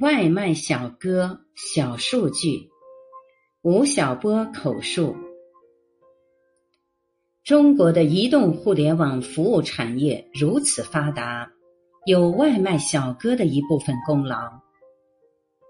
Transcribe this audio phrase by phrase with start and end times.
[0.00, 2.70] 外卖小哥小数据，
[3.62, 5.16] 吴晓波口述。
[7.42, 11.50] 中国的移动互联网服务产业如此发达，
[12.06, 14.60] 有外卖小哥的一部分功劳。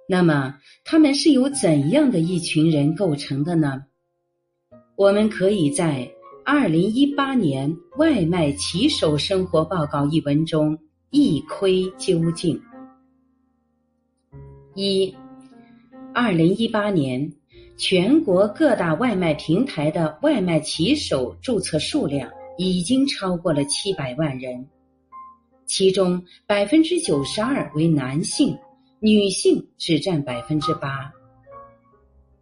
[0.07, 3.83] 那么，他们是由怎样的一群人构成的呢？
[4.95, 6.07] 我们可以在
[6.45, 12.61] 二零一八年《外卖骑手生活报告》一文中一窥究竟。
[14.81, 15.13] 一，
[16.15, 17.33] 二零一八年，
[17.77, 24.65] 全国各大外卖平台的外卖骑手注册数量已经超过了七百万人，
[25.67, 28.57] 其中百分之九十二为男性，
[29.01, 31.13] 女性只占百分之八。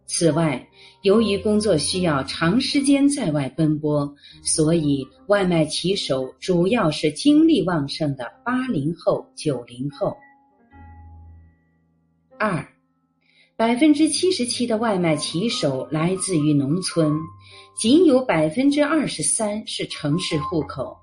[0.05, 0.63] 此外，
[1.01, 4.13] 由于工作需要长时间在外奔波，
[4.43, 10.15] 所以外卖骑手主要是精力旺盛的八零后、九零后。
[12.39, 12.67] 二，
[13.55, 17.17] 百分之七十七的外卖骑手来自于农村，
[17.75, 20.95] 仅有百分之二十三是城市户口。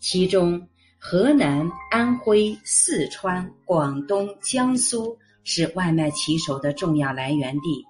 [0.00, 0.66] 其中，
[0.98, 7.84] 河南、安徽、四川、广东、江苏是外卖骑手的重要来源地，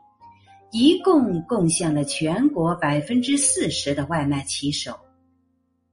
[0.73, 4.99] 一共贡献了全国百分之四十的外卖骑手，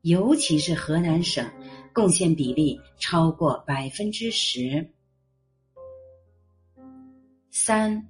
[0.01, 1.45] 尤其是河南省，
[1.93, 4.92] 贡献比例超过百分之十。
[7.55, 8.03] 三，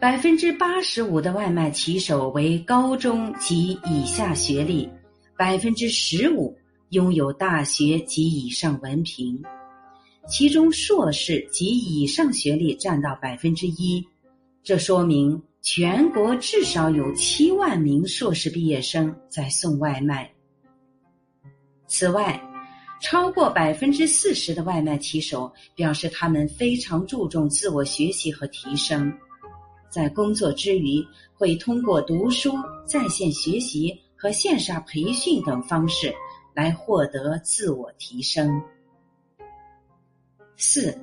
[0.00, 4.90] 百分之八十五的外卖骑手为高中及以下学历，
[5.38, 6.58] 百分之十五
[6.88, 9.40] 拥有大学及以上文凭，
[10.28, 14.04] 其中硕士及以上学历占到百分之一。
[14.64, 20.28] 这说明全国至少有七万名硕士毕业生在送外卖。
[21.86, 22.42] 此外，
[23.02, 29.12] 超过百分之四十的外卖骑手表示，他们非常注重自我学习和提升，
[29.90, 32.52] 在工作之余会通过读书、
[32.86, 36.14] 在线学习和线上培训等方式
[36.54, 38.62] 来获得自我提升。
[40.56, 40.96] 四，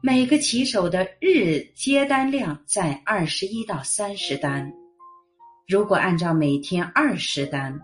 [0.00, 4.72] 每个骑手的日接单量在二十一到三十单，
[5.66, 7.78] 如果按照每天二十单。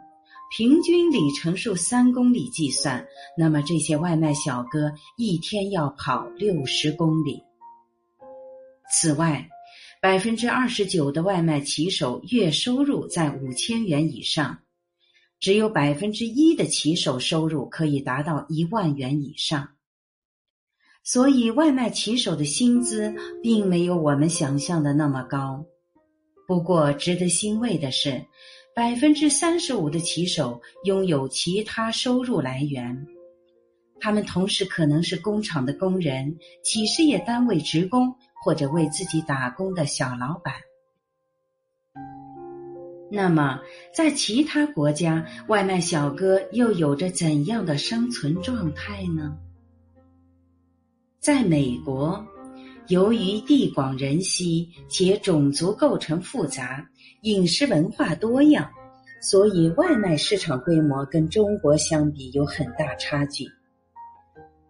[0.51, 7.43] 平均里程数三公里计算，那么这些外卖小哥一天要跑六十公里。
[8.91, 9.47] 此外，
[10.01, 14.59] 百分之二十九的外卖骑手月收入在五千元以上，
[15.39, 19.69] 只有百分之一的骑手收入可以达到一万元以上。
[21.05, 25.67] 所以，外卖骑手的薪资并没有我们想象的那么高。
[26.47, 28.25] 不过，值得欣慰的是。
[28.79, 33.09] 百分之三十五的骑手拥有其他收入来源，
[33.99, 40.55] 他们同时可能是工厂的工人、企事业单位职工或者为自己打工的小老板。
[43.11, 43.59] 那么，
[43.93, 49.37] 在其他国家，外卖小哥又有着怎样的生存状态呢？
[51.19, 52.25] 在美国，
[52.89, 56.87] 由于地广人稀且种族构成复杂。
[57.23, 58.71] 饮食文化多样，
[59.21, 63.45] 所以外卖市场规模跟中国相比有很大差距。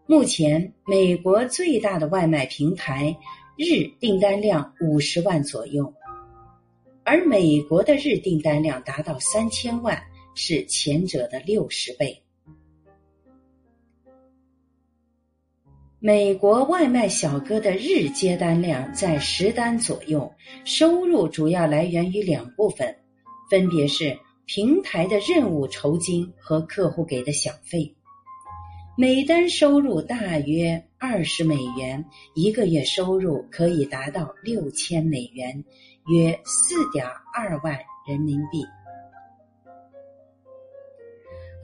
[0.07, 3.15] 目前，美国最大的外卖平台
[3.57, 5.93] 日订单量五十万左右，
[7.05, 10.03] 而美国的日订单量达到三千万，
[10.35, 12.23] 是前者的六十倍。
[16.01, 20.33] 美国外卖小哥的日接单量在十单左右，
[20.65, 22.97] 收入主要来源于两部分，
[23.51, 24.17] 分别是
[24.47, 27.93] 平台的任务酬金和客户给的小费。
[28.97, 32.05] 每单收入大约二十美元，
[32.37, 35.65] 一个月收入可以达到六千美元，
[36.07, 37.05] 约四点
[37.35, 37.77] 二万
[38.07, 38.65] 人民币。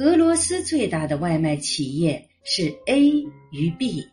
[0.01, 4.05] 俄罗斯最大的外卖企业是 A 与 B。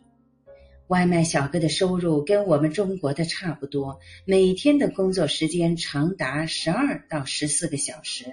[0.92, 8.26] 外卖小哥的收入跟我们中国的差不多，每天的工作时间长达十二到十四个小时。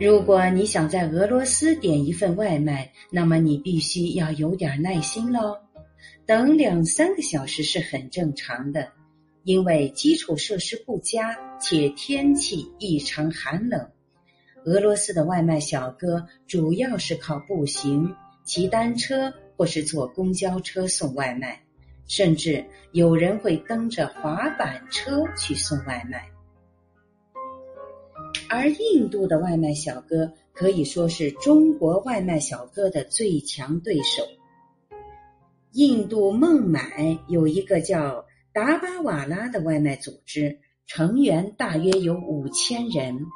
[0.00, 5.56] 如果你想在俄罗斯点一份外卖，那么你必须要有点耐心喽，
[6.26, 8.88] 等两三个小时是很正常的，
[9.44, 13.88] 因为基础设施不佳且天气异常寒冷。
[14.64, 18.12] 俄罗斯的外卖小哥主要是靠步行、
[18.44, 19.32] 骑单车。
[19.60, 21.60] 或是坐公交车送外卖，
[22.06, 26.30] 甚至有人会蹬着滑板车去送外卖。
[28.48, 34.22] 而印度的外卖小哥可以说是中国外卖小哥的最强对手。
[35.72, 43.26] 印度孟买有一个叫达巴瓦拉的外卖组织，成员大约有五千人。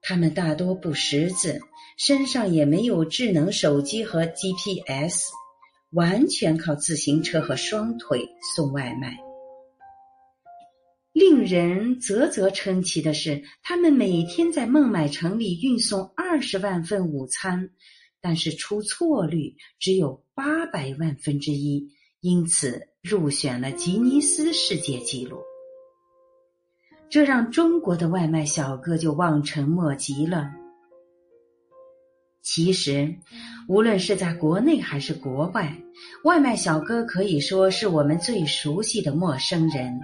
[0.00, 1.60] 他们大多不识字，
[1.96, 5.22] 身上也没有智能手机和 GPS，
[5.92, 9.18] 完全靠自行车和双腿送外卖。
[11.12, 17.70] 令人啧啧称奇的是，他们每天在孟买城里运送二十万份午餐。
[18.22, 21.88] 但是出错率只有八百万分之一，
[22.20, 25.38] 因此入选了吉尼斯世界纪录。
[27.08, 30.50] 这让中国的外卖小哥就望尘莫及了。
[32.42, 33.14] 其实，
[33.68, 35.76] 无论是在国内还是国外，
[36.24, 40.00] 外卖小哥可以说是我们最熟悉的陌生人，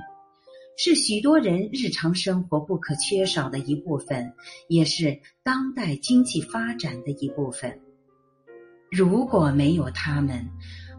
[0.77, 4.33] 是许多人日常生活不可缺少的一部分，
[4.69, 7.81] 也是当代经济发展的一部分。
[8.91, 10.47] 如果没有他们，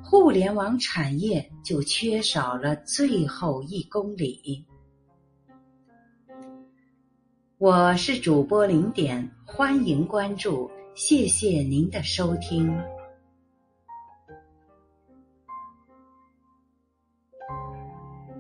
[0.04, 4.66] 互联网产业就缺少了最后一公里。
[7.60, 12.76] 我是主播零点，欢迎关注，谢谢您的收听。